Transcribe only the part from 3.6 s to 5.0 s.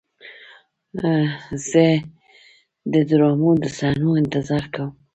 د صحنو انتظار کوم.